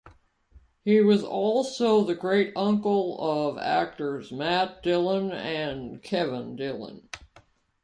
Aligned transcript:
He 0.83 0.99
was 1.01 1.23
also 1.23 2.03
the 2.03 2.15
great-uncle 2.15 3.17
of 3.19 3.59
actors 3.59 4.31
Matt 4.31 4.81
Dillon 4.81 5.31
and 5.31 6.01
Kevin 6.01 6.55
Dillon. 6.55 7.07